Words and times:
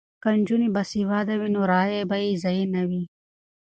که 0.21 0.29
نجونې 0.39 0.67
باسواده 0.75 1.33
وي 1.39 1.49
نو 1.55 1.61
رایې 1.71 2.01
به 2.09 2.15
یې 2.23 2.39
ضایع 2.43 2.65
نه 2.75 2.81
وي. 2.89 3.03